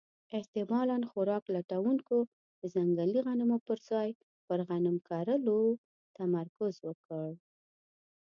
[0.37, 2.17] احتمالاً خوراک لټونکو
[2.59, 4.09] د ځنګلي غنمو پر ځای
[4.47, 5.61] پر غنمو کرلو
[6.17, 7.29] تمرکز وکړ.